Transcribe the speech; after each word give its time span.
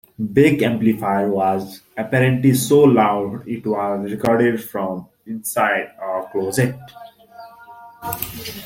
Beck's 0.17 0.63
amplifier 0.63 1.29
was 1.29 1.81
apparently 1.95 2.55
so 2.55 2.79
loud, 2.79 3.47
it 3.47 3.63
was 3.67 4.11
recorded 4.11 4.59
from 4.63 5.05
inside 5.27 5.91
a 6.01 6.23
closet. 6.31 6.73